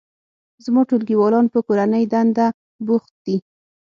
زما 0.63 0.81
ټولګیوالان 0.89 1.45
په 1.53 1.59
کورنۍ 1.67 2.03
دنده 2.13 2.47
بوخت 2.85 3.13
دي 3.25 3.37